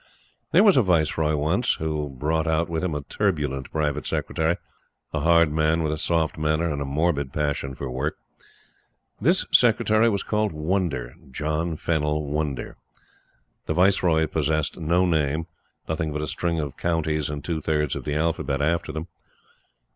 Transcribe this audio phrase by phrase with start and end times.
[0.51, 4.57] There was a Viceroy once, who brought out with him a turbulent Private Secretary
[5.13, 8.17] a hard man with a soft manner and a morbid passion for work.
[9.21, 12.77] This Secretary was called Wonder John Fennil Wonder.
[13.67, 15.45] The Viceroy possessed no name
[15.87, 19.07] nothing but a string of counties and two thirds of the alphabet after them.